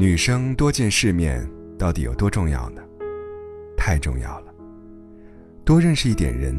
[0.00, 1.46] 女生多见世面
[1.78, 2.80] 到底有多重要呢？
[3.76, 4.54] 太重要了。
[5.62, 6.56] 多认识一点人，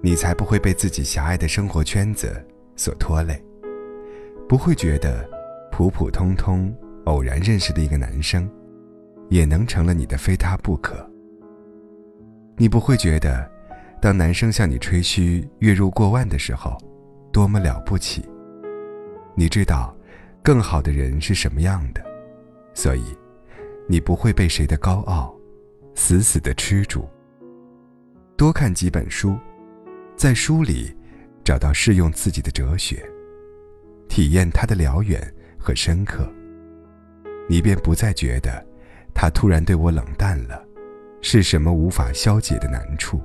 [0.00, 2.42] 你才不会被自己狭隘的生活圈子
[2.76, 3.38] 所拖累，
[4.48, 5.28] 不会觉得
[5.70, 6.74] 普普通通
[7.04, 8.50] 偶然认识的一个男生，
[9.28, 11.06] 也能成了你的非他不可。
[12.56, 13.46] 你不会觉得，
[14.00, 16.78] 当男生向你吹嘘月入过万的时候，
[17.30, 18.24] 多么了不起。
[19.34, 19.94] 你知道，
[20.42, 22.02] 更好的人是什么样的，
[22.80, 23.14] 所以，
[23.86, 25.38] 你不会被谁的高傲，
[25.94, 27.06] 死死的吃住。
[28.38, 29.36] 多看几本书，
[30.16, 30.90] 在书里，
[31.44, 33.06] 找到适用自己的哲学，
[34.08, 35.20] 体验它的辽远
[35.58, 36.26] 和深刻，
[37.50, 38.64] 你便不再觉得，
[39.12, 40.64] 他突然对我冷淡了。
[41.20, 43.20] 是什么无法消解的难处？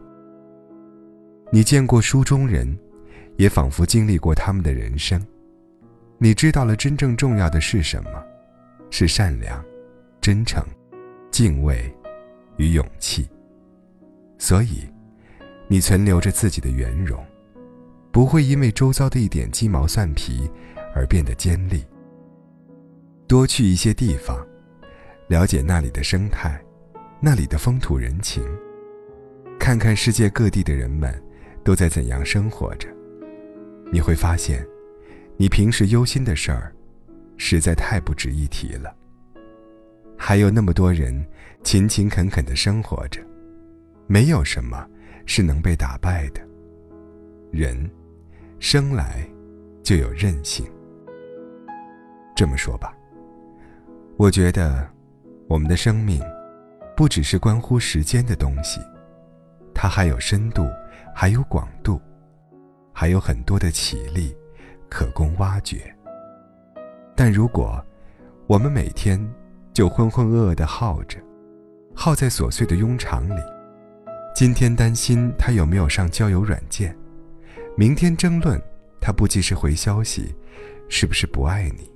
[1.50, 2.78] 你见过书中人，
[3.38, 5.26] 也仿佛经历过他们的人生，
[6.18, 8.10] 你知道了真正重要的是什么？
[8.98, 9.62] 是善良、
[10.22, 10.64] 真诚、
[11.30, 11.94] 敬畏
[12.56, 13.28] 与勇气。
[14.38, 14.90] 所以，
[15.68, 17.22] 你存留着自己的圆融，
[18.10, 20.50] 不会因为周遭的一点鸡毛蒜皮
[20.96, 21.84] 而变得尖利。
[23.28, 24.48] 多去一些地方，
[25.28, 26.58] 了解那里的生态。
[27.20, 28.46] 那里的风土人情，
[29.60, 31.22] 看看世界各地的人们
[31.66, 32.88] 都在怎样生活着，
[33.92, 34.66] 你会发现，
[35.36, 36.74] 你平时忧心的事儿，
[37.38, 38.96] 实在太不值一提了。
[40.18, 41.26] 还有那么多人
[41.64, 43.22] 勤勤恳恳的生活着，
[44.08, 44.88] 没有什么
[45.26, 46.42] 是能被打败的。
[47.52, 47.90] 人，
[48.60, 49.28] 生来
[49.84, 50.66] 就有韧性。
[52.36, 52.94] 这么说吧，
[54.18, 54.90] 我觉得，
[55.48, 56.22] 我们的生命。
[56.98, 58.80] 不只是关乎时间的东西，
[59.74, 60.66] 它还有深度，
[61.14, 62.00] 还有广度，
[62.94, 64.36] 还有很多的潜力，
[64.90, 65.95] 可供挖掘。
[67.16, 67.84] 但如果
[68.48, 69.20] 我们每天
[69.74, 71.18] 就浑浑噩噩地耗着，
[71.96, 73.42] 耗在琐碎的庸常里，
[74.36, 76.96] 今天担心他有没有上交友软件，
[77.78, 78.62] 明天争论
[79.00, 80.36] 他不及时回消息，
[80.90, 81.90] 是不是不爱你，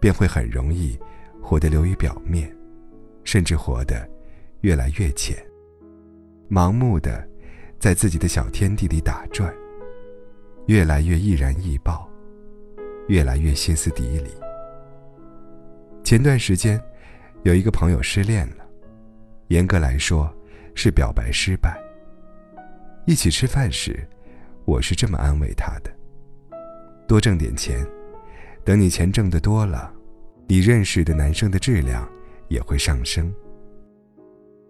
[0.00, 0.98] 便会很容易
[1.40, 2.52] 活得流于表面。
[3.24, 4.08] 甚至活得
[4.60, 5.36] 越来越浅，
[6.48, 7.26] 盲目的
[7.76, 9.52] 在自己的小天地里打转，
[10.66, 12.05] 越来越易燃易爆，
[13.08, 14.30] 越来越歇斯底里。
[16.04, 16.80] 前段时间，
[17.42, 18.64] 有一个朋友失恋了，
[19.48, 20.32] 严格来说
[20.74, 21.76] 是表白失败。
[23.06, 24.06] 一起吃饭时，
[24.64, 25.90] 我是这么安慰他的：
[27.06, 27.86] 多挣点钱，
[28.64, 29.92] 等你钱挣得多了，
[30.46, 32.08] 你认识的男生的质量。
[32.48, 33.34] 也会上升。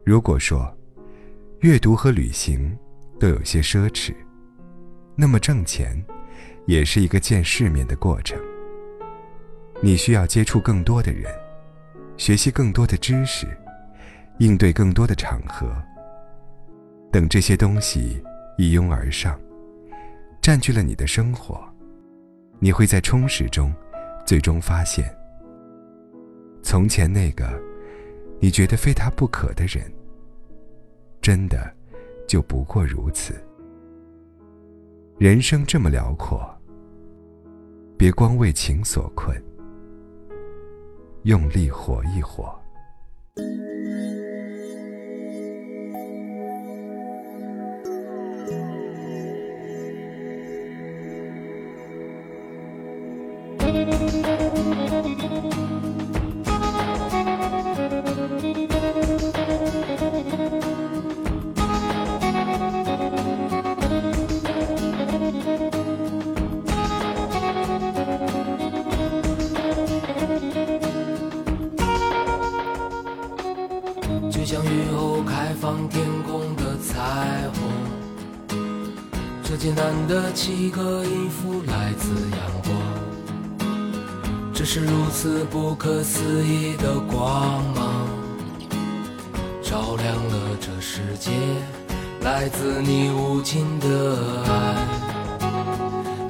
[0.03, 0.75] 如果说，
[1.61, 2.75] 阅读和旅行
[3.21, 4.15] 都有些奢侈，
[5.15, 6.03] 那么挣钱，
[6.67, 8.39] 也是一个见世面的过程。
[9.81, 11.33] 你需要接触更多的人，
[12.17, 13.47] 学习更多的知识，
[14.39, 15.71] 应对更多的场合。
[17.13, 18.23] 等这些东西
[18.59, 19.39] 一拥而上，
[20.41, 21.63] 占据了你的生活，
[22.59, 23.73] 你会在充实中，
[24.25, 25.15] 最终发现。
[26.63, 27.61] 从前那个
[28.41, 29.85] 你觉得非他不可的人，
[31.21, 31.71] 真的
[32.27, 33.35] 就不过如此。
[35.19, 36.56] 人生这么辽阔，
[37.99, 39.43] 别光为情所困，
[41.23, 42.55] 用力活一活。
[79.87, 82.75] 这简单的七个音符来自阳光，
[84.53, 88.09] 这是如此不可思议的光芒，
[89.63, 91.31] 照亮了这世界，
[92.23, 94.75] 来自你无尽的爱，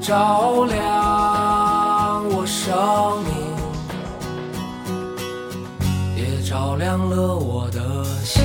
[0.03, 2.77] 照亮我生
[3.25, 3.33] 命。
[6.15, 8.45] 也照亮了我的心。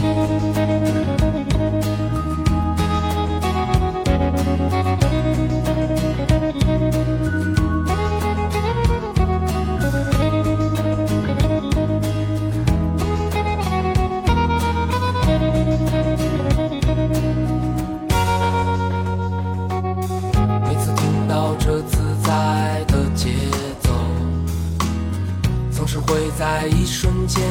[27.02, 27.42] 瞬间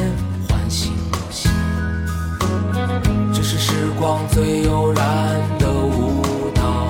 [0.47, 1.51] 唤醒我心。
[3.33, 5.05] 这是时光最悠然
[5.59, 6.23] 的舞
[6.55, 6.87] 蹈，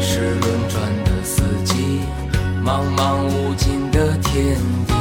[0.00, 2.00] 是轮转的四季，
[2.64, 4.56] 茫茫无尽的天
[4.88, 4.92] 地，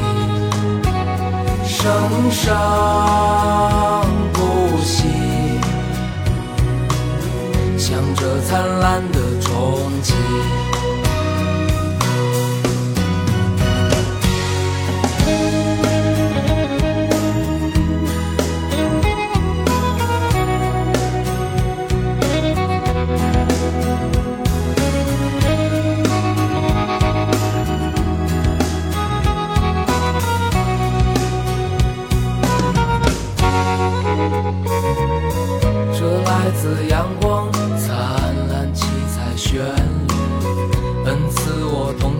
[1.66, 1.82] 生
[2.30, 2.56] 生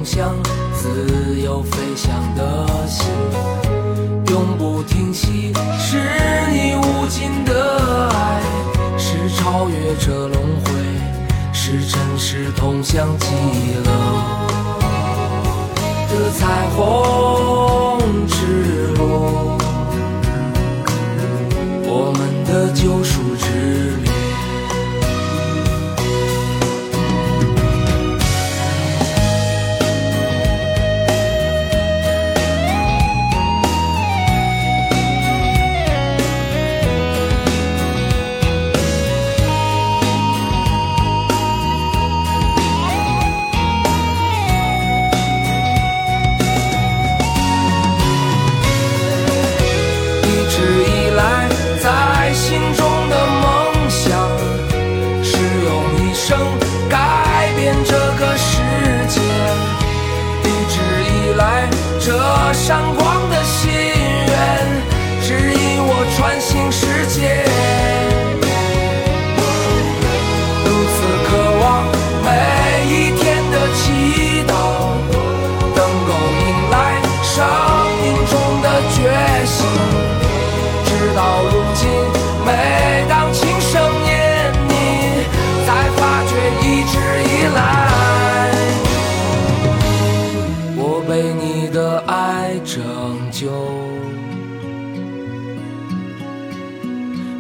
[0.04, 0.36] 向
[0.74, 3.08] 自由飞翔的心，
[4.28, 6.02] 永不停息，是
[6.52, 8.42] 你无尽的爱，
[8.98, 10.72] 是超越这轮回，
[11.54, 13.28] 是真实通向极
[13.86, 13.92] 乐
[16.10, 19.58] 的彩虹之路。
[21.86, 23.23] 我们的救赎
[50.54, 51.50] 一直以来，
[51.82, 54.12] 在心中的梦想，
[55.24, 55.36] 是
[55.66, 56.38] 用一生
[56.88, 58.62] 改变这个世
[59.10, 59.20] 界。
[60.44, 60.76] 一直
[61.10, 61.68] 以来，
[62.00, 62.14] 这
[62.54, 63.03] 山光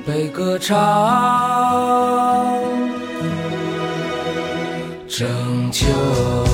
[0.05, 0.77] 被歌唱
[5.07, 6.52] 拯救。